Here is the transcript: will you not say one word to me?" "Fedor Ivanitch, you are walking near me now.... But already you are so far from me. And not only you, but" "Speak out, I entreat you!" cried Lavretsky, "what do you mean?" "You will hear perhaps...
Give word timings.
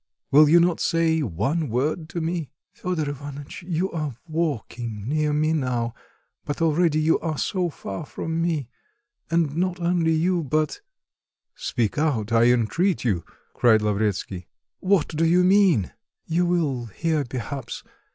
will 0.31 0.49
you 0.49 0.59
not 0.59 0.79
say 0.79 1.21
one 1.21 1.69
word 1.69 2.09
to 2.09 2.19
me?" 2.19 2.49
"Fedor 2.73 3.07
Ivanitch, 3.11 3.61
you 3.61 3.91
are 3.91 4.15
walking 4.25 5.07
near 5.07 5.31
me 5.31 5.53
now.... 5.53 5.93
But 6.43 6.59
already 6.59 6.99
you 6.99 7.19
are 7.19 7.37
so 7.37 7.69
far 7.69 8.07
from 8.07 8.41
me. 8.41 8.67
And 9.29 9.55
not 9.55 9.79
only 9.79 10.13
you, 10.13 10.43
but" 10.43 10.81
"Speak 11.55 11.99
out, 11.99 12.31
I 12.31 12.45
entreat 12.45 13.03
you!" 13.03 13.23
cried 13.53 13.83
Lavretsky, 13.83 14.47
"what 14.79 15.07
do 15.09 15.23
you 15.23 15.43
mean?" 15.43 15.91
"You 16.25 16.47
will 16.47 16.87
hear 16.87 17.23
perhaps... 17.23 17.83